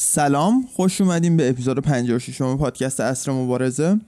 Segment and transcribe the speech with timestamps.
[0.00, 4.00] سلام خوش اومدیم به اپیزود 56 پادکست عصر مبارزه.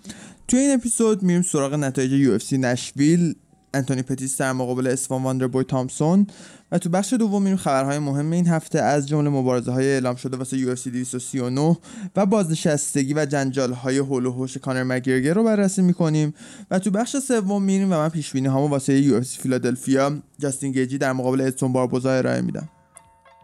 [0.49, 3.35] توی این اپیزود میریم سراغ نتایج UFC نشویل
[3.75, 6.27] انتونی پتیس در مقابل استیون واندربوی تامسون.
[6.73, 10.37] و تو بخش دوم میریم خبرهای مهم این هفته از جمله مبارزه های اعلام شده
[10.37, 11.77] واسه UFC 239
[12.17, 16.35] و بازنشستگی و جنجال های حول و حوش کانر مک‌گرگور رو بررسی می‌کنیم.
[16.71, 20.99] و تو بخش سوم میریم و من پیش بینی هامو واسه UFC فیلادلفیا جاستین گیجی
[20.99, 22.69] در مقابل ادسون باربوزا ارائه میدم.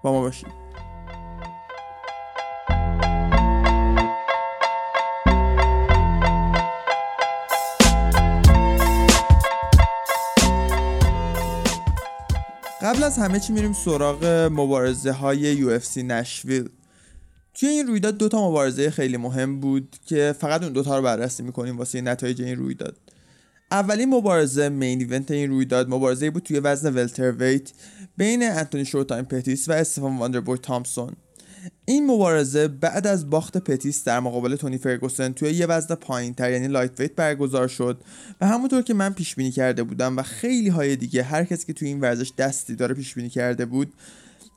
[0.03, 0.66] با ما باشید.
[12.83, 16.69] قبل از همه چی میریم سراغ مبارزه های UFC نشویل.
[17.55, 21.79] توی این رویداد دوتا مبارزه خیلی مهم بود که فقط اون دوتا رو بررسی می‌کنیم
[21.79, 22.97] واسه نتایج این رویداد.
[23.71, 27.73] اولین مبارزه مین ایونت این رویداد مبارزه بود توی وزن ولتر ویت
[28.17, 31.17] بین انتونی شوتایم پتیس و استفان واندربوی تامسون.
[31.85, 36.53] این مبارزه بعد از باخت پتیس در مقابل تونی فرگوسن توی یه وزن پایین تر
[36.53, 38.01] یعنی lightweight برگزار شد
[38.41, 41.73] و همونطور که من پیش بینی کرده بودم و خیلی های دیگه هر کسی که
[41.73, 43.93] توی این ورزش دستی داره پیش بینی کرده بود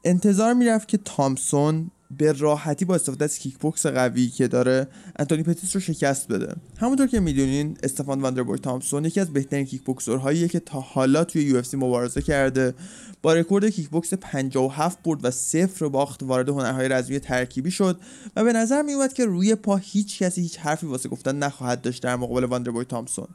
[0.04, 4.88] انتظار می‌رفت که تامسون به راحتی با استفاده از کیک بوکس قوی که داره
[5.20, 6.56] انتونی پتیس رو شکست بده.
[6.78, 11.44] همونطور که می‌دونین استفان واندربوی تامسون یکی از بهترین کیک بوکسورهاییه که تا حالا توی
[11.44, 12.74] یو مبارزه کرده.
[13.22, 18.00] با رکورد کیک بوکس 57 برد و صفر باخت وارد هنرهای رزمی ترکیبی شد
[18.36, 22.04] و به نظر می که روی پا هیچ کسی هیچ حرفی واسه گفتن نخواهد داشت
[22.04, 23.28] در مقابل واندربوی تامسون.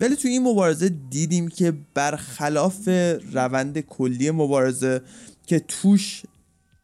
[0.00, 2.88] ولی توی این مبارزه دیدیم که برخلاف
[3.32, 5.00] روند کلی مبارزه
[5.46, 6.22] که توش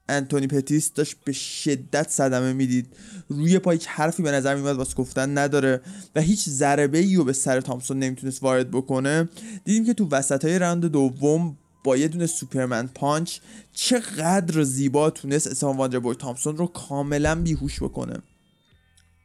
[0.09, 2.87] انتونی پتیس داشت به شدت صدمه می‌دید.
[3.29, 5.81] روی پای هیچ حرفی به نظر میاد واسه گفتن نداره
[6.17, 9.29] و هیچ ضربه ای رو به سر تامسون نمی‌تونست وارد بکنه.
[9.65, 13.39] دیدیم که تو وسط های راند دوم با یه دونه superman punch
[13.73, 18.17] چقدر زیبا تونست استیون واندربوی تامسون رو کاملا بیهوش بکنه.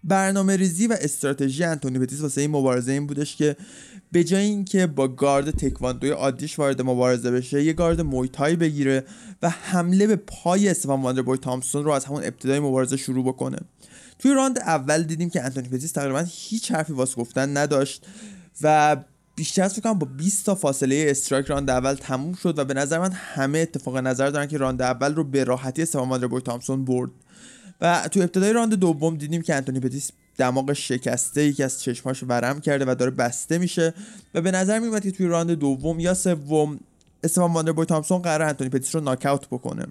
[0.04, 3.56] برنامه ریزی و استراتژی انتونی پتیس واسه این مبارزه این بودش که
[4.12, 9.04] به جای اینکه با گارد تکواندوی عادیش وارد مبارزه بشه یه گارد مویتای بگیره
[9.42, 13.58] و حمله به پای استفان واندربوی تامسون رو از همون ابتدای مبارزه شروع بکنه.
[14.20, 18.06] توی راند اول دیدیم که انتونی پتیس تقریبا هیچ حرفی واسه گفتن نداشت
[18.62, 18.98] و
[19.36, 23.00] بیشتر از فکر با 20 تا فاصله strike راند اول تموم شد و به نظر
[23.00, 27.12] من همه اتفاق نظر دارن که راند اول رو به راحتی استفان واندربوی تامسون برد.
[27.82, 32.62] و تو ابتدای راند دوم دیدیم که انتونی پتیس دماغ شکسته یکی از چشماش ورم
[32.62, 33.94] کرده و داره بسته میشه
[34.34, 36.80] و به نظر میومد که توی راند دوم یا سوم
[37.24, 39.86] استفان واندربوی تامسون قراره انتونی پتیس رو ناکاوت بکنه.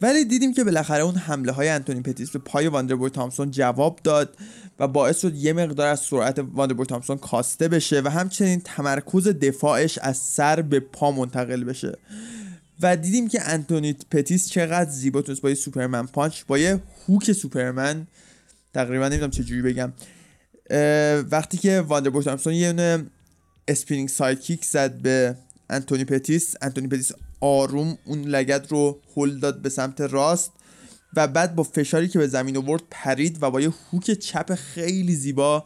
[0.00, 4.36] ولی دیدیم که بالاخره اون حمله های انتونی پتیس به پای واندربوی تامسون جواب داد
[4.78, 9.98] و باعث شد یه مقدار از سرعت واندربوی تامسون کاسته بشه و همچنین تمرکز دفاعش
[9.98, 11.98] از سر به پا منتقل بشه.
[12.80, 17.32] و دیدیم که انتونی پتیس چقدر زیبا تونست با یه superman punch با یه هوک
[17.32, 18.06] سوپرمن
[18.74, 19.92] تقریبا نمی‌دونم چجوری بگم
[21.30, 23.04] وقتی که واندربوی تامسون یه
[23.68, 25.36] spinning side kick زد به
[25.70, 30.52] انتونی پتیس انتونی پتیس آروم اون لگد رو هل داد به سمت راست
[31.16, 35.14] و بعد با فشاری که به زمین آورد پرید و با یه هوک چپ خیلی
[35.14, 35.64] زیبا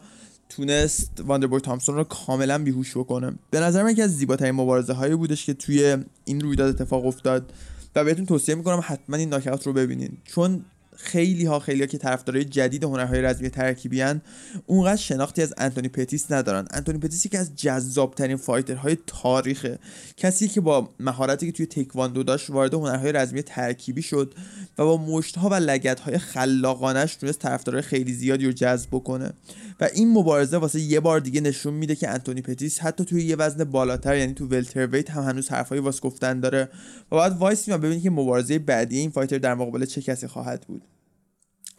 [0.55, 3.31] تونست واندربوی تامسون رو کاملا بیهوش بکنه.
[3.51, 7.53] به نظر من یکی از زیباترین مبارزه هایی بودش که توی این رویداد اتفاق افتاد
[7.95, 10.17] و بهتون توصیه می‌کنم حتما این ناکاوت رو ببینین.
[10.25, 14.21] چون خیلی ها خیلی ها که طرفدارای جدید هنرهای رزمی ترکیبی ان
[14.65, 16.67] اونقدر شناختی از انتونی پتیس ندارن.
[16.71, 19.79] انتونی پتیس یکی از جذابترین fighter های تاریخه.
[20.17, 24.33] کسی که با مهارتی که توی تکواندو داشت وارد هنرهای رزمی ترکیبی شد
[24.77, 29.33] و با مشتها و لگدهای خلاقانش تونست طرفدارای خیلی زیادی رو جذب بکنه.
[29.81, 33.35] و این مبارزه واسه یه بار دیگه نشون میده که انتونی پتیس حتی توی یه
[33.35, 36.69] وزن بالاتر یعنی تو welterweight هم هنوز حرفایی واسه گفتن داره
[37.11, 40.65] و باید وایسیم و ببینید که مبارزه بعدی این fighter در مقابل چه کسی خواهد
[40.67, 40.81] بود.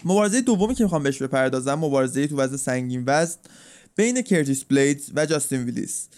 [0.05, 3.39] مبارزه دومی که می‌خوام بهش بپردازم مبارزه تو وزن سنگین وزن
[3.97, 6.09] بین کرتیس بلیدز و جاستین ویلیس.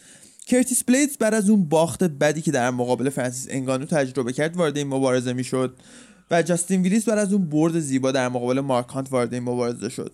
[0.47, 4.77] کرتیس بلیدز بعد از اون باخت بدی که در مقابل فرانسیس انگانو تجربه کرد وارد
[4.77, 5.77] این مبارزه می‌شد
[6.31, 9.89] و جاستین ویلیس بعد از اون برد زیبا در مقابل مارک هانت وارد این مبارزه
[9.89, 10.13] شد.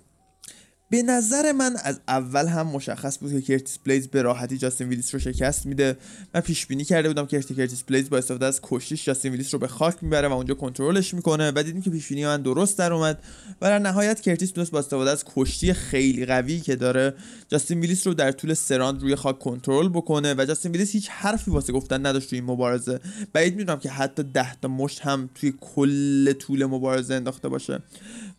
[0.90, 5.14] به نظر من از اول هم مشخص بود که کرتیس بلیدز به راحتی جاستین ویلیس
[5.14, 5.96] رو شکست میده.
[6.34, 9.60] من پیش بینی کرده بودم که کرتیس بلیدز با استفاده از کشتیش جاستین ویلیس رو
[9.60, 12.92] به خاک می‌بره و اونجا کنترلش می‌کنه و دیدیم که پیش بینی من درست در
[12.92, 13.22] اومد
[13.60, 17.14] و در نهایت کرتیس تونست با استفاده از کشتی خیلی قوی که داره
[17.48, 21.08] جاستین ویلیس رو در طول سه راند روی خاک کنترل بکنه و جاستین ویلیس هیچ
[21.10, 23.00] حرفی واسه گفتن نداشت توی این مبارزه.
[23.32, 27.82] بعید می‌دونم که حتی 10 تا مشت هم توی کل طول مبارزه انداخته باشه.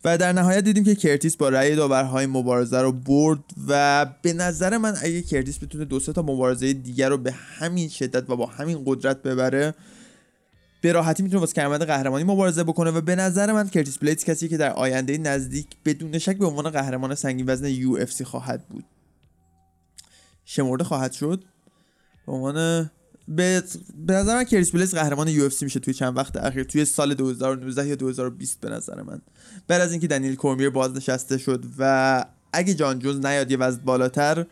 [0.04, 4.76] و در نهایت دیدیم که کرتیس با رأی داورهای مبارزه رو برد و به نظر
[4.76, 8.82] من اگه کرتیس بتونه دو تا مبارزه دیگر رو به همین شدت و با همین
[8.86, 9.74] قدرت ببره
[10.80, 14.48] به راحتی می‌تونه واسه کمربند قهرمانی مبارزه بکنه و به نظر من کرتیس بلیدز کسی
[14.48, 18.84] که در آینده نزدیک بدون شک به عنوان قهرمان سنگین وزن UFC خواهد بود.
[20.44, 21.44] شمرده خواهد شد.
[22.26, 22.90] به عنوان
[23.28, 23.62] به
[24.06, 26.64] به نظر من کرتیس بلیدز قهرمان UFC میشه توی چند وقت اخیر.
[26.64, 29.20] توی سال 2019 یا 2020 به نظر من.
[29.68, 34.46] بعد از اینکه دنیل کورمیر بازنشسته شد و اگه جان جونز نیاد یه وزن بالاتر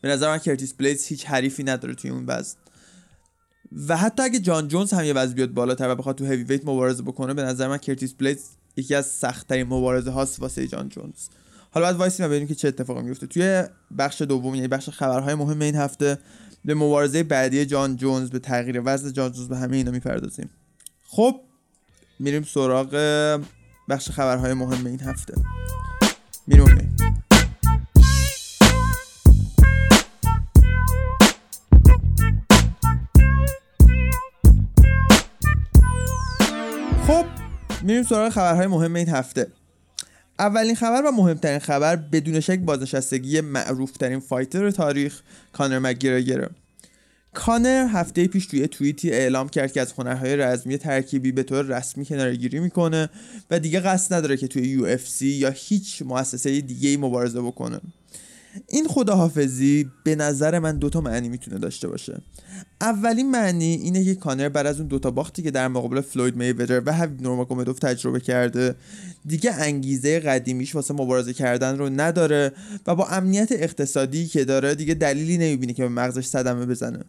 [0.00, 2.56] به نظر من کرتیس بلیدز هیچ حریفی نداره توی اون وزن.
[3.88, 7.02] و حتی اگه جان جونز هم یه وزن بیاد بالاتر و بخواد تو heavyweight مبارزه
[7.02, 8.44] بکنه به نظر من کرتیس بلیدز
[8.76, 11.28] یکی از سختترین مبارزه هاست واسه جان جونز.
[11.70, 13.64] حالا بعد وایسیم ببینیم که چه اتفاقی میفته توی
[13.98, 16.18] بخش دوم یعنی بخش خبرهای مهم این هفته
[16.66, 20.50] به مبارزه بعدی جان جونز به تغییر وزن جان جونز به همه اینا می‌پردازیم.
[21.08, 21.40] خب
[22.18, 22.90] میریم سراغ
[23.88, 25.34] بخش خبرهای مهم این هفته.
[26.46, 26.96] میریم
[37.06, 37.24] خب
[37.82, 39.52] میریم سراغ خبرهای مهم این هفته.
[40.38, 45.20] اولین خبر و مهمترین خبر بدون شک بازنشستگی معروفترین فایتر تاریخ
[45.52, 46.50] کانر مگیرگره
[47.34, 52.06] کانر هفته پیش توی توییتی اعلام کرد که از هنرهای رزمی ترکیبی به طور رسمی
[52.06, 53.08] کنارگیری می‌کنه
[53.50, 57.80] و دیگه قصد نداره که توی یو یا هیچ مؤسسه دیگه ای مبارزه بکنه.
[58.68, 62.20] این خداحافظی به نظر من دوتا معنی می‌تونه داشته باشه.
[62.80, 66.82] اولین معنی اینه که کانر بعد از اون دوتا باختی که در مقابل فلوید میودر
[66.86, 68.74] و حبیب نورماگومدوف تجربه کرده
[69.26, 72.52] دیگه انگیزه قدیمیش واسه مبارزه کردن رو نداره
[72.86, 77.00] و با امنیت اقتصادی که داره دیگه دلیلی نمی‌بینه که به مغزش صدمه بزنه.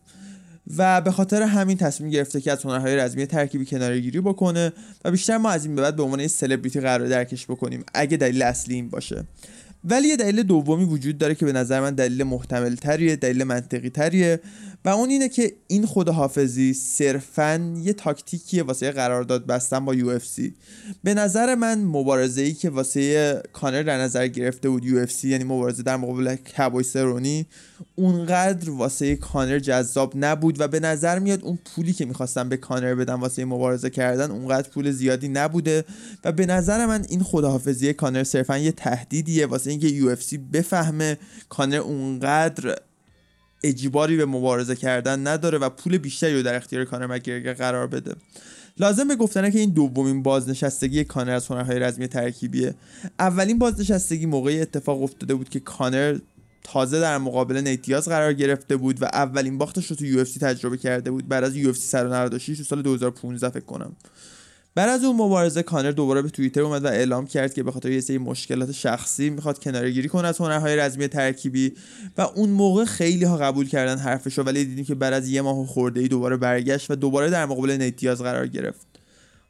[0.77, 4.73] و به خاطر همین تصمیم گرفته که از هنرهای رزمی ترکیبی کنارگیری بکنه
[5.05, 8.17] و بیشتر ما از این به بعد به عنوان یه سلبریتی قرار درکش بکنیم اگه
[8.17, 9.23] دلیل اصلی این باشه.
[9.89, 13.89] ولی یه دلیل دومی وجود داره که به نظر من دلیل محتمل تریه دلیل منطقی
[13.89, 14.39] تریه
[14.85, 20.19] و اون اینه که این خداحافظی صرفا یه تاکتیکیه واسه قرارداد بستن با یو
[21.03, 25.83] به نظر من مبارزه ای که واسه کانر در نظر گرفته بود یو یعنی مبارزه
[25.83, 27.45] در مقابل کبوی سرونی
[27.95, 32.95] اونقدر واسه کانر جذاب نبود و به نظر میاد اون پولی که می‌خواستن به کانر
[32.95, 35.85] بدن واسه مبارزه کردن اونقدر پول زیادی نبوده
[36.23, 40.15] و به نظر من این خداحافظی کانر صرفا یه تهدیدیه واسه اینکه یو
[40.53, 41.17] بفهمه
[41.49, 42.75] کانر اونقدر
[43.63, 48.15] اجباری به مبارزه کردن نداره و پول بیشتری رو در اختیار کانر مک‌گرگور قرار بده.
[48.79, 52.75] لازم به گفتنه که این دومین بازنشستگی کانر از هنرهای رزمی ترکیبیه.
[53.19, 56.19] اولین بازنشستگی موقعی اتفاق افتاده بود که کانر
[56.63, 60.77] تازه در مقابل نیت دیاز قرار گرفته بود و اولین باختش رو تو UFC تجربه
[60.77, 61.27] کرده بود.
[61.27, 63.95] بعد از UFC 196 تو سال 2015 فکر کنم.
[64.77, 67.91] بعد از اون مبارزه کانر دوباره به توییتر اومد و اعلام کرد که به خاطر
[67.91, 71.73] یه سری مشکلات شخصی می‌خواد کناره‌گیری کنه از هنرهای رزمی ترکیبی
[72.17, 75.67] و اون موقع خیلی ها قبول کردن حرفشو ولی دیدیم که بعد از یه ماه
[75.67, 78.87] خورده ای دوباره برگشت و دوباره در مقابل نیت دیاز قرار گرفت.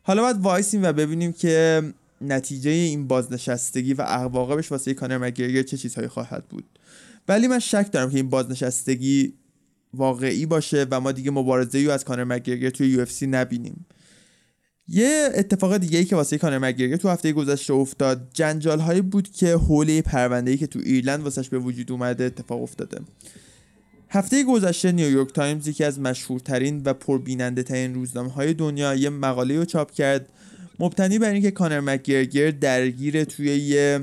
[0.03, 1.83] حالا باید وایسیم و ببینیم که
[2.21, 6.65] نتیجه این بازنشستگی و عواقبش واسه کانر مک‌گرگور چه چیزهایی خواهد بود.
[7.27, 9.33] ولی من شک دارم که این بازنشستگی
[9.93, 13.85] واقعی باشه و ما دیگه مبارزه از کانر مک‌گرگور توی UFC نبینیم.
[14.89, 18.27] یه اتفاق دیگه ای که واسه کانر مک‌گرگور تو هفته گذشته افتاد.
[18.33, 22.61] جنجال هایی بود که حول پرونده ای که تو ایرلند واسش به وجود اومده اتفاق
[22.61, 23.01] افتاده.
[24.09, 29.57] هفته گذشته نیویورک تایمز یکی از مشهورترین و پربیننده ترین روزنامه های دنیا یه مقاله
[29.57, 30.29] رو چاپ کرد.
[30.79, 34.01] مبتنی بر اینکه کانر مک‌گرگور درگیر توی یه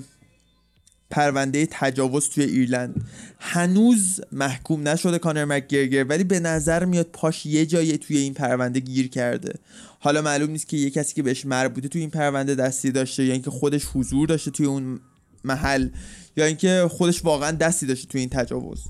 [1.15, 3.05] پرونده تجاوز توی ایرلند.
[3.39, 8.81] هنوز محکوم نشده کانر مک‌گرگور ولی به نظر میاد پاش یه جایی توی این پرونده
[8.81, 9.55] گیر کرده.
[10.01, 13.33] حالا معلوم نیست که یه کسی که بهش مربوطه توی این پرونده دستی داشته یا
[13.33, 15.01] اینکه خودش حضور داشته توی اون
[15.45, 15.89] محل
[16.37, 18.85] یا اینکه خودش واقعا دستی داشته توی این تجاوز.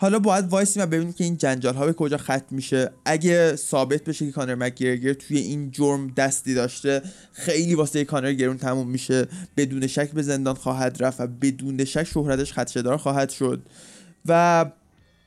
[0.00, 2.90] حالا باید وایسیم و ببینیم که این جنجال ها به کجا ختم میشه.
[3.04, 7.02] اگه ثابت بشه که کانر مک‌گرگور توی این جرم دستی داشته
[7.32, 9.26] خیلی واسه کانر گرون تموم میشه.
[9.56, 13.62] بدون شک به زندان خواهد رفت و بدون شک شهرتش خدشدار خواهد شد.
[14.26, 14.64] و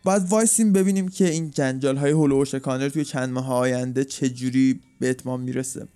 [0.04, 5.10] باید وایسیم ببینیم که این جنجال های هلوش کانر توی چند ماه آینده چجوری به
[5.10, 5.88] اتمام می‌رسه.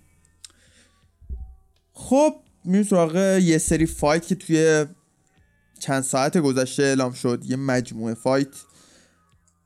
[1.92, 4.86] خب میریم سراغ یه سری fight که توی
[5.78, 7.42] چند ساعت گذشته اعلام شد.
[7.44, 8.48] یه مجموعه fight.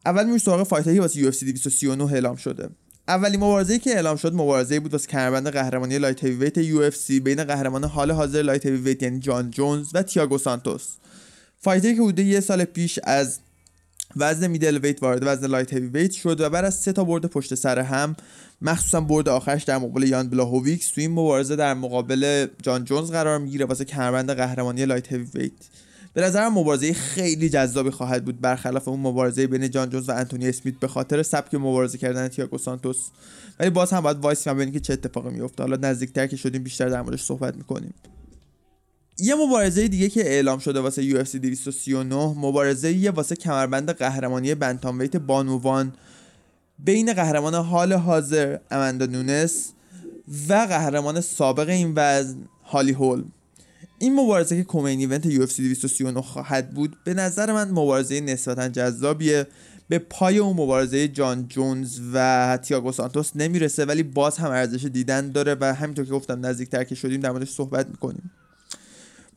[0.07, 2.69] اول میریم سراغ fight هایی واسه UFC 239 اعلام شده.
[3.09, 7.85] اولین مبارزه‌ای که اعلام شد مبارزه بود واسه کمربند قهرمانی light heavyweight UFC بین قهرمان
[7.85, 10.89] حال حاضر light heavyweight یعنی جان جونز و تیاگو سانتوس.
[11.59, 13.39] fighter ی که حدود یه سال پیش از
[14.17, 17.79] وزن middleweight وارد وزن light heavyweight شد و بعد از سه تا برد پشت سر
[17.79, 18.17] هم
[18.63, 23.39] مخصوصا برد آخرش در مقابل یان بلاهوویچ تو این مبارزه در مقابل جان جونز قرار
[23.39, 25.53] می‌گیره واسه کمربند قهرمانی light heavyweight.
[26.13, 30.49] به نظرم مبارزه خیلی جذابی خواهد بود برخلاف اون مبارزه بین جان جونز و آنتونی
[30.49, 33.09] اسمیت به خاطر سبک مبارزه کردن تیاگو سانتوس.
[33.61, 36.89] ولی باز هم باید وایسیم ببینیم که چه اتفاقی میفته حالا نزدیکتر که شدیم بیشتر
[36.89, 37.95] در موردش صحبت می‌کنیم.
[39.19, 45.93] یه مبارزه دیگه که اعلام شده واسه UFC 239 مبارزه‌ایه واسه کمربند قهرمانی bantamweight بانوان
[46.79, 49.73] بین قهرمان حال حاضر اماندا نونس
[50.49, 53.25] و قهرمان سابق این وزن هالی هول
[54.03, 59.47] این مبارزه که کومین ایونت UFC 239 خواهد بود به نظر من مبارزه نسبتا جذابیه.
[59.89, 65.31] به پای اون مبارزه جان جونز و تیاگو سانتوس نمی‌رسه ولی باز هم ارزش دیدن
[65.31, 68.31] داره و همینطور که گفتم نزدیکتر که شدیم در موردش صحبت می‌کنیم.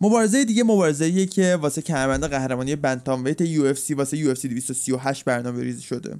[0.02, 5.82] مبارزه دیگه مبارزه که واسه کمربند قهرمانی بنتام ویت UFC واسه UFC 238 برنامه ریزی
[5.82, 6.16] شده.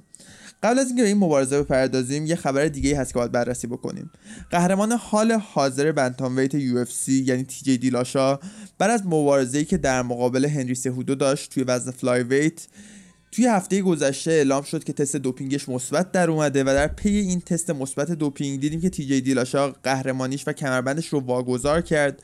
[0.62, 4.10] قبل از اینکه به این مبارزه بپردازیم یه خبر دیگه هست که باید بررسی بکنیم.
[4.50, 8.38] قهرمان حال حاضر bantamweight UFC یعنی تی جی دیلاشاو
[8.78, 12.66] بعد از مبارزه‌ای که در مقابل هنری سهودو داشت توی وزن flyweight
[13.34, 17.40] توی هفته گذشته اعلام شد که تست دوپینگش مثبت در اومده و در پی این
[17.40, 22.22] تست مثبت دوپینگ دیدیم که تی جی دیلاشاو قهرمانیش و کمربندش رو واگذار کرد.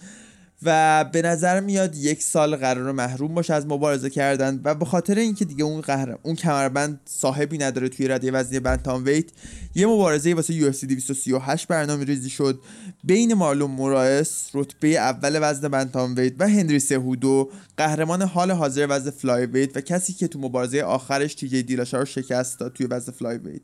[0.62, 5.19] و به نظر میاد یک سال قراره محروم باشه از مبارزه کردن و به خاطر
[5.19, 9.25] اینکه دیگه اون قهر اون کمربند صاحبی نداره توی رده وزنی bantamweight
[9.75, 12.61] یه مبارزه واسه UFC 238 برنامه ریزی شد
[13.05, 19.77] بین مارلون مورایس رتبه اول وزن bantamweight و هنری سهودو قهرمان حال حاضر وزن flyweight
[19.76, 23.62] و کسی که تو مبارزه آخرش تی جی دیلاشاو رو شکست داد توی وزن flyweight.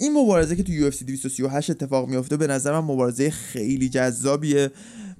[0.00, 4.70] این مبارزه که تو UFC 238 اتفاق میفته به نظر من مبارزه خیلی جذابیه.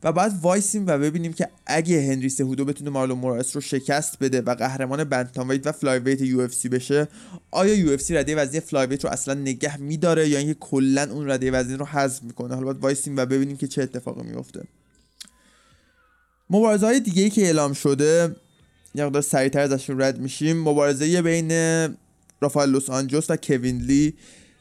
[0.03, 4.41] و بعد وایسیم و ببینیم که اگه هنری سهودو بتونه مارلون مورایس رو شکست بده
[4.41, 7.09] و قهرمان bantamweight و flyweight UFC بشه
[7.51, 11.77] آیا UFC رده وزنی flyweight رو اصلا نگه میداره یا اینکه کلا اون رده وزنی
[11.77, 14.63] رو حذف می‌کنه؟ حالا باید وایسیم و ببینیم که چه اتفاقی میفته
[16.51, 18.37] مبارزه های دیگه که اعلام شده
[18.95, 20.63] یه مقدار سریعتر ازشون رد میشیم.
[20.63, 21.51] مبارزه بین
[22.41, 24.15] رافائل دوس آنجوس و کوین لی.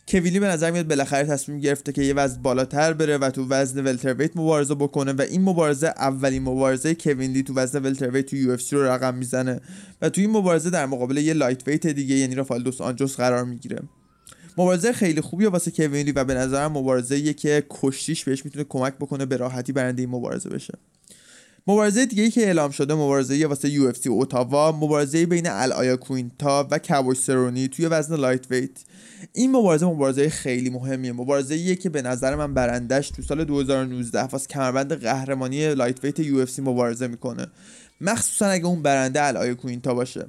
[0.07, 3.47] کوین لی به نظر میاد بالاخره تصمیم گرفته که یه وزن بالاتر بره و تو
[3.49, 8.35] وزن welterweight مبارزه بکنه و این مبارزه اولین مبارزه کوین لی تو وزن welterweight تو
[8.35, 9.59] UFC رو رقم می‌زنه
[10.01, 13.79] و تو این مبارزه در مقابل یه lightweight دیگه یعنی رافائل دوس آنجوس قرار می‌گیره.
[14.57, 18.93] مبارزه خیلی خوبیه واسه کوین لی و به نظرم مبارزه که کشتیش بهش می‌تونه کمک
[18.93, 20.73] بکنه به راحتی برنده این مبارزه بشه.
[21.69, 27.17] مبارزه دیگه که اعلام شده مبارزه واسه UFC اوتاوا مبارزه بین ال آیاکوینتا و کابوی
[27.17, 28.79] سرونی توی وزن lightweight
[29.33, 31.11] این مبارزه مبارزه خیلی مهمیه.
[31.11, 36.61] مبارزه ایه که به نظر من برندش تو سال 2019 واسه کمربند قهرمانی lightweight UFC
[36.61, 37.47] مبارزه می‌کنه.
[38.01, 40.25] مخصوصا اگه اون برنده ال آیاکوینتا باشه.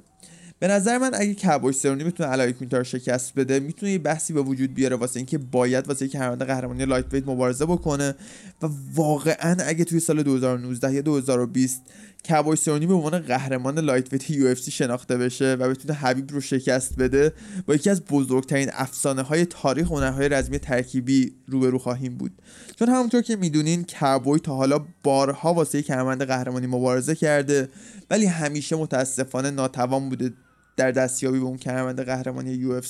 [0.59, 4.33] به نظر من اگه کابوی سرونی می‌تونه ال آیاکوینتا رو شکست بده می‌تونه یه بحثی
[4.33, 8.15] به وجود بیاره واسه اینکه باید واسه اینکه هرونده قهرمانی lightweight مبارزه بکنه
[8.61, 11.81] و واقعا اگه توی سال 2019 یا 2020
[12.29, 17.33] کابوی سرونی به عنوان قهرمان lightweight UFC شناخته بشه و بتونه حبیب رو شکست بده
[17.65, 22.31] با یکی از بزرگترین افسانه های تاریخ هنرهای رزمی ترکیبی روبرو خواهیم بود.
[22.79, 27.69] چون همونطور که می‌دونین کابوی تا حالا بارها واسه کمربند قهرمانی مبارزه کرده
[28.09, 30.33] ولی همیشه متاسفانه ناتوان بوده
[30.79, 32.81] در دستیابی به اون کمربند قهرمانی UFC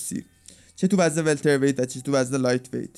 [0.75, 2.89] چه تو وزن welterweight و چه تو وزن lightweight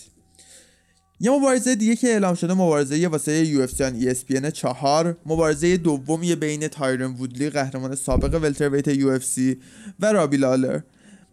[1.19, 7.11] یه مبارزه دیگه که اعلام شده مبارزه واسه UFC ESPN 4 مبارزه دومی بین تایرن
[7.11, 9.57] وودلی قهرمان سابق welterweight UFC
[9.99, 10.79] و رابی لالر.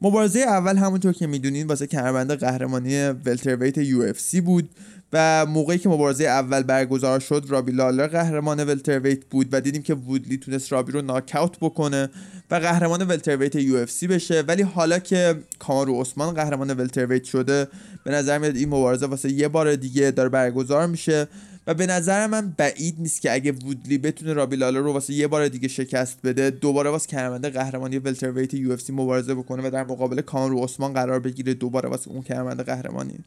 [0.03, 4.71] مبارزه اول همونطور که می‌دونین واسه کمربند قهرمانی welterweight UFC بود.
[5.13, 9.95] و موقعی که مبارزه اول برگزار شد رابی لالر قهرمان welterweight بود و دیدیم که
[9.95, 12.11] وودلی تونست رابی رو ناکاوت بکنه
[12.51, 14.41] و قهرمان welterweight UFC بشه.
[14.41, 17.69] ولی حالا که کامارو عثمان قهرمان welterweight شده
[18.05, 21.29] به نظر میاد این مبارزه واسه یه بار دیگه داره برگزار میشه
[21.67, 25.27] و به نظر من بعید نیست که اگه وودلی بتونه رابی لالر رو واسه یه
[25.27, 30.21] بار دیگه شکست بده دوباره واسه کمربند قهرمانی welterweight UFC مبارزه بکنه و در مقابل
[30.21, 33.19] کامارو عثمان قرار بگیره دوباره واسه اون کمربند قهرمانی.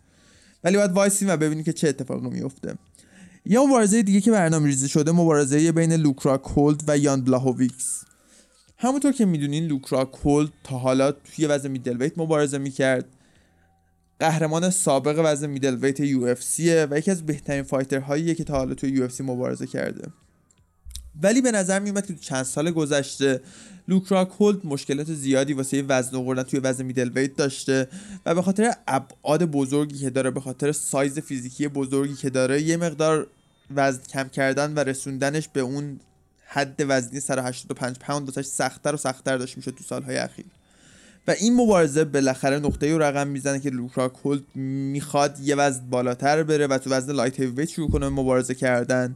[0.64, 2.76] ولی باید وایسیم و ببینیم که چه اتفاقی میفته.
[3.46, 8.04] یه مبارزه دیگه که برنامه ریزی شده مبارزه بین لوک راکولد و یان بلاهویکس
[8.78, 13.06] همونطور که می‌دونین لوک راکولد تا حالا توی وزن middleweight مبارزه می‌کرد.
[14.20, 18.90] قهرمان سابق وزن middleweight UFC و یکی از بهترین fighter هاییه که تا حالا توی
[18.90, 20.12] UFC مبارزه کرده.
[21.24, 23.42] ولی به نظر میومد که چند سال گذشته
[23.88, 27.88] لوک راکولد مشکلات زیادی واسه وزن آوردن توی وزن middleweight داشته
[28.26, 32.78] و به خاطر ابعاد بزرگی که داره به خاطر سایز فیزیکی بزرگی که داره یه
[32.78, 33.28] مقدار
[33.76, 36.00] وزن کم کردن و رسوندنش به اون
[36.46, 40.46] حد وزنی 185 پوند واسش سختتر و سختتر داشت میشه تو سالهای اخیر.
[41.28, 46.44] و این مبارزه بالاخره نقطه رو رقم می‌زنه که لوک راکولد می‌خواد یه وزن بالاتر
[46.44, 49.16] بره و تو وزن light heavyweight شروع کنه مبارزه کردن.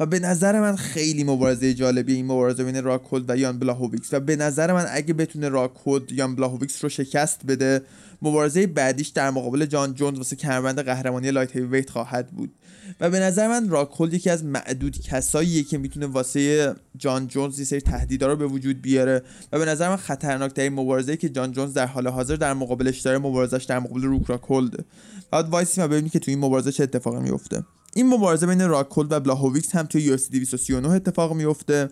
[0.00, 4.20] و به نظر من خیلی مبارزه جالبی این مبارزه بین راکولد و یان بلاهویکس و
[4.20, 7.82] به نظر من اگه بتونه راکولد یان بلاهویکس رو شکست بده
[8.22, 12.54] مبارزه بعدیش در مقابل جان جونز واسه کمربند قهرمانی light heavyweight خواهد بود.
[13.00, 17.64] و به نظر من راکولد یکی از معدود کساییه که می‌تونه واسه جان جونز یه
[17.64, 19.22] سری تهدیدا رو به وجود بیاره.
[19.52, 23.18] و به نظر من خطرناکترین مبارزه که جان جونز در حال حاضر در مقابلش داره
[23.18, 24.84] مبارزش در مقابل لوک راکولد
[25.30, 29.12] باید وایسیم و ببینیم که تو این مبارزه چه اتفاقی میفته این مبارزه بین راکولد
[29.12, 31.88] و بلاهویکس هم توی UFC 239 اتفاق میفته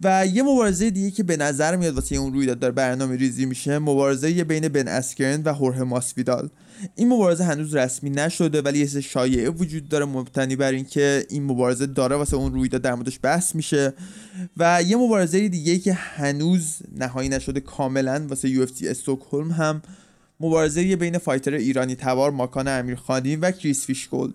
[0.00, 3.78] و یه مبارزه دیگه که به نظر میاد واسه اون رویداد داره برنامه ریزی میشه
[3.78, 6.48] مبارزه بین بن اسکرن و هورهه ماسویدال.
[6.96, 11.86] این مبارزه هنوز رسمی نشده ولی یه شایعه وجود داره مبتنی بر اینکه این مبارزه
[11.86, 13.92] داره واسه اون رویداد در موردش بحث میشه.
[14.56, 19.82] و یه مبارزه دیگه که هنوز نهایی نشده کاملا واسه UFC استکهلم هم
[20.40, 24.34] مبارزه بین فایتر ایرانی تبار ماکان امیرخانی و کریس فیش گولد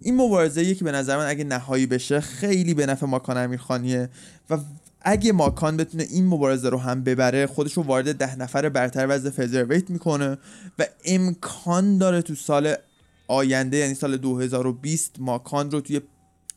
[0.00, 4.08] این مبارزه که به نظر من اگه نهایی بشه خیلی به نفع ماکان امیرخانیه
[4.50, 4.58] و
[5.00, 9.30] اگه ماکان بتونه این مبارزه رو هم ببره خودش رو وارد ده نفر برتر وزن
[9.30, 10.38] فزرویت می‌کنه
[10.78, 12.74] و امکان داره تو سال
[13.28, 16.00] آینده یعنی سال 2020 ماکوان رو توی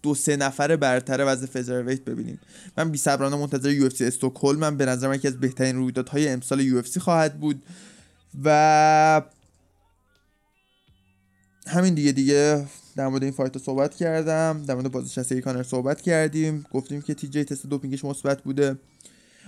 [0.03, 2.39] دو سه نفر برتر وزن featherweight ببینیم.
[2.77, 4.77] من بی صبرانه منتظر UFC استکهلم.
[4.77, 7.63] به نظر من یکی از بهترین رویدادهای امسال UFC خواهد بود.
[8.43, 9.22] و
[11.67, 12.65] همین دیگه دیگه.
[12.96, 14.63] در مورد این fight صحبت کردم.
[14.67, 16.65] در مورد بازنشستگی کانر صحبت کردیم.
[16.74, 18.77] گفتیم که تی جی تست دوپینگش مثبت بوده.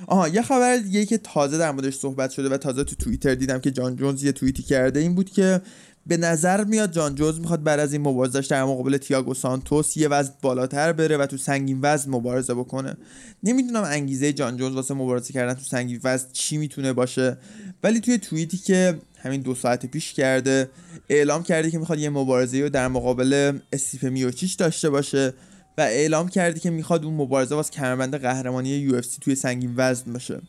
[0.07, 3.59] آها یه خبر دیگه که تازه در موردش صحبت شده و تازه تو توییتر دیدم
[3.59, 5.61] که جان جونز یه توییتی کرده این بود که
[6.07, 10.07] به نظر میاد جان جونز می‌خواد بعد از این مبارزش در مقابل تییاگو سانتوس یه
[10.07, 12.97] وزن بالاتر بره و تو سنگین وزن مبارزه بکنه.
[13.43, 17.37] نمی‌دونم انگیزه جان جونز واسه مبارزه کردن تو سنگین وزن چی می‌تونه باشه
[17.83, 20.69] ولی توی توییتی که همین دو ساعت پیش کرده
[21.09, 25.33] اعلام کرده که می‌خواد یه مبارزه رو در مقابل استیپ میوچیچ داشته باشه.
[25.77, 30.41] و اعلام کرده که می‌خواد اون مبارزه واس کمربند قهرمانی UFC توی سنگین وزن باشه.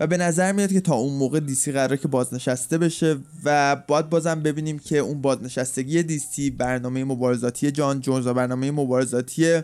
[0.00, 4.10] و به نظر میاد که تا اون موقع دیسی قراره که بازنشسته بشه و باید
[4.10, 9.60] بازم ببینیم که اون بازنشستگی دیسی برنامه مبارزاتی جان جونز و برنامه مبارزاتی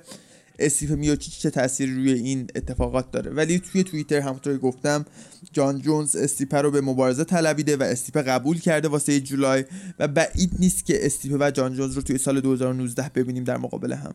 [0.58, 3.30] استیپ میوچیچ چه تاثیری روی این اتفاقات داره.
[3.30, 5.04] ولی توی توییتر همونطور گفتم
[5.52, 9.64] جان جونز استیپ رو به مبارزه طلبیده و استیپ قبول کرده واسه جولای
[9.98, 13.92] و بعید نیست که استیپ و جان جونز رو توی سال 2019 ببینیم در مقابل
[13.92, 14.14] هم.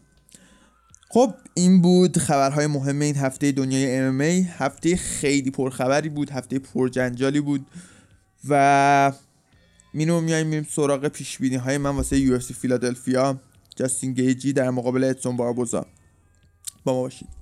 [1.14, 7.42] خب این بود خبرهای مهم این هفته دنیای MMA هفته خیلی پرخبری بود هفته پرجنجالی
[7.42, 7.66] بود
[8.50, 9.12] و
[9.94, 13.40] مینو میایم میریم سراغ پیش های من واسه یو فیلادلفیا.
[13.76, 15.86] جاستین گیجی در مقابل ادسون باربوزا
[16.84, 17.41] با ما باشید.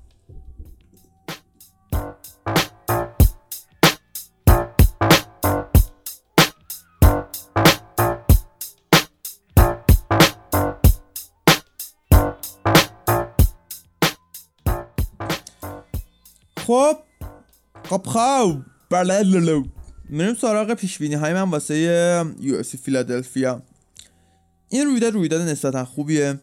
[16.69, 16.97] خب
[17.83, 18.61] خب خب.
[18.89, 19.63] بله
[20.09, 21.75] میریم سراغ پیشبینی های من واسه
[22.39, 23.61] UFC فیلادلفیا.
[24.69, 26.39] این رویداد رویداد نسبتا خوبیه.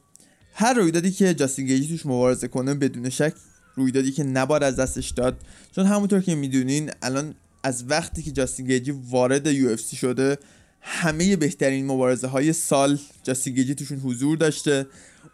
[0.55, 3.35] هر رویدادی که جاستین گیجی توش مبارزه کنه بدون شک
[3.75, 5.37] رویدادی که نباید از دستش داد.
[5.73, 10.39] چون همونطور که می‌دونین الان از وقتی که جاستین گیجی وارد UFC شده
[10.81, 14.87] همه بهترین مبارزه های سال جاستین گیجی توشون حضور داشته.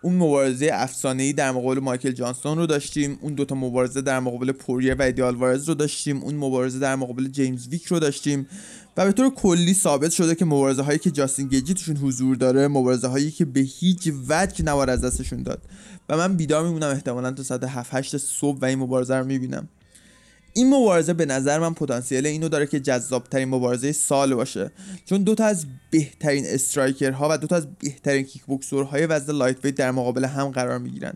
[0.03, 3.19] اون مبارزه افسانه ای در مقابل مایکل جانسون رو داشتیم.
[3.21, 6.23] اون دوتا مبارزه در مقابل پوریر و ایدیال وارز رو داشتیم.
[6.23, 8.47] اون مبارزه در مقابل جیمز ویک رو داشتیم.
[8.97, 12.69] و به طور کلی ثابت شده که مبارزه هایی که جاستین گیجی توشون حضور داره
[12.69, 15.63] مبارزه هایی که به هیچ وجه نوار از دستشون داد.
[16.09, 19.69] و من بیدار میمونم احتمالا تا ساعت 7 8 صبح و این مبارزه رو می‌بینم.
[20.55, 24.71] این مبارزه به نظر من پتانسیل اینو داره که جذابترین مبارزه سال باشه.
[25.05, 28.43] چون دوتا از بهترین striker ها و دوتا از بهترین kicker
[28.91, 31.15] های وزن lightweight در مقابل هم قرار می‌گیرن.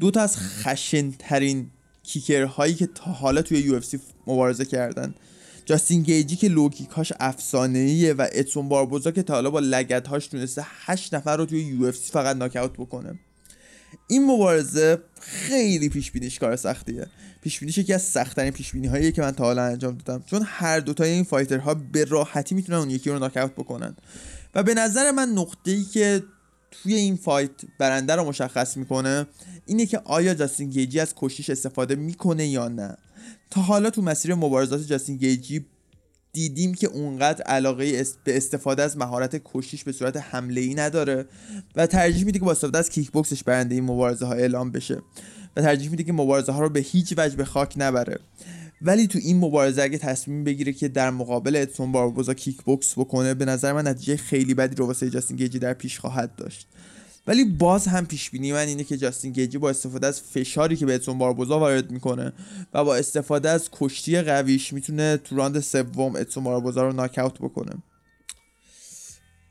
[0.00, 1.70] دوتا از خشنترین
[2.02, 3.80] kicker هایی که تا حالا توی UFC
[4.26, 5.14] مبارزه کردن.
[5.64, 9.52] جاستین گیجی که low kick اش افسانه ایه و ادسون باربوزا که تا حالا با
[9.52, 9.62] kick
[10.10, 13.18] هاش تونسته 8 نفر رو توی UFC فقط ناکاوت بکنه.
[14.08, 17.06] این مبارزه خیلی پیش بینیش کار سختیه.
[17.42, 20.24] پیش بینیش یکی از سختترین پیش بینی هایی که من تا حالا انجام دادم.
[20.26, 23.96] چون هر دوتای این fighter ها به راحتی می‌تونن اون یکی رو ناکاوت بکنن.
[24.54, 26.22] و به نظر من نقطه ای که
[26.70, 29.26] توی این fight برنده رو مشخص می‌کنه
[29.66, 32.96] اینه که آیا جاستین گیجی از کشتیش استفاده می‌کنه یا نه.
[33.50, 35.66] تا حالا تو مسیر مبارزات جاستین گیجی
[36.34, 41.26] دیدیم که اونقدر علاقه به استفاده از مهارت کشتیش به صورت حمله ای نداره
[41.76, 45.02] و ترجیح میده که با استفاده از کیک بوکسش برنده این مبارزه ها اعلام بشه
[45.56, 48.18] و ترجیح میده که مبارزه ها رو به هیچ وجه به خاک نبره.
[48.82, 53.34] ولی تو این مبارزه اگه تصمیم بگیره که در مقابل ادسون باربوزا کیک بوکس بکنه
[53.34, 56.66] به نظر من نتیجه خیلی بدی رو واسه جاستین گیجی در پیش خواهد داشت.
[57.26, 60.86] ولی باز هم پیش بینی من اینه که جاستین گیجی با استفاده از فشاری که
[60.86, 62.32] به اتسون باربوزا وارد می‌کنه
[62.74, 67.72] و با استفاده از کشتی قویش می‌تونه تو راند سوم اتسون باربوزا رو ناک بکنه.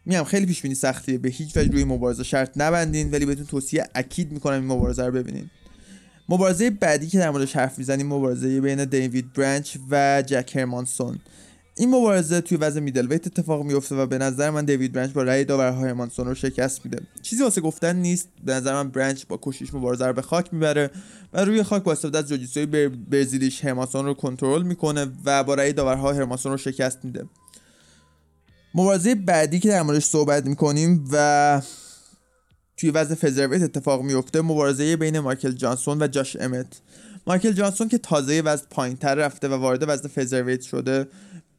[0.06, 1.18] میگم خیلی پیش بینی سختیه.
[1.18, 5.12] به هیچ وجه روی مبارزه شرط نبندین ولی بهتون توصیه اکید می‌کنم این مبارزه رو
[5.12, 5.50] ببینین.
[6.30, 11.20] مبارزه بعدی که در موردش حرف می‌زنیم مبارزه بین دیوید برانچ و جک هرمانسون.
[11.76, 15.24] این مبارزه توی وزن میدل ویت اتفاق میفته و به نظر من دیوید برانچ با
[15.24, 17.02] رأی داورهای هرمانسون رو شکست میده.
[17.22, 18.30] چیزی واسه گفتن نیست.
[18.46, 20.90] به نظر من برانچ با کشیش مبارزه رو به خاک می‌بره
[21.34, 25.74] و روی خاک با استفاده از جوجیتسوی برزیلیش هرمانسون رو کنترل می‌کنه و با رأی
[25.74, 27.26] داورها هرمانسون رو شکست میده.
[28.76, 31.62] مبارزه بعدی که در موردش صحبت می‌کنیم و
[32.78, 36.82] توی وزن فزرویت اتفاق میفته مبارزه بین مایکل جانسون و جاش امت.
[37.28, 41.08] مایکل جانسون که تازه وزن پایین تر رفته و وارد وزن فزرویت شده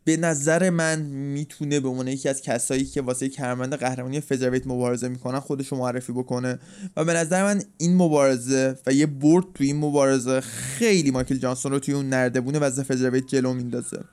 [0.04, 5.08] به نظر من می‌تونه به عنوان یکی از کسایی که واسه کرمند قهرمانی فزرویت مبارزه
[5.08, 6.58] می‌کنن خودش رو معرفی بکنه.
[6.96, 11.72] و به نظر من این مبارزه و یه برد توی این مبارزه خیلی مایکل جانسون
[11.72, 14.04] رو توی اون نردبون وزن فزرویت جلو میندازه.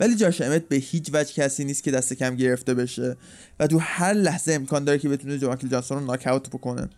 [0.00, 3.16] ولی جاش امت به هیچ وجه کسی نیست که دست کم گرفته بشه
[3.60, 6.88] و تو هر لحظه امکان داره که بتونه مایکل جانسون رو ناک بکنه.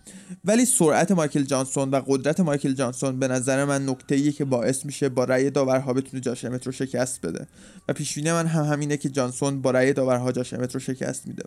[0.44, 5.08] ولی سرعت مایکل جانسون و قدرت مایکل جانسون به نظر من نکته که باعث میشه
[5.08, 7.46] با رأی داورها بتونه جاش امت رو شکست بده.
[7.88, 11.42] و پیش من هم همینه که جانسون با رأی داورها جاش امت رو شکست میده.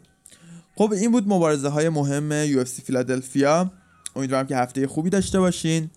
[0.75, 3.71] خب این بود مبارزه های مهم UFC فیلادلفیا.
[4.15, 5.89] امیدوارم که هفته خوبی داشته باشین.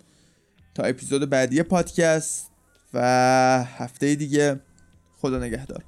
[0.74, 2.46] تا اپیزود بعدی پادکست
[2.94, 3.00] و
[3.78, 4.61] هفته دیگه.
[5.22, 5.85] خدا نگهدار.